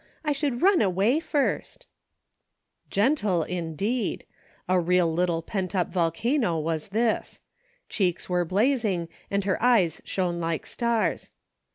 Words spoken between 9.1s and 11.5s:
and her eyes shone like stars.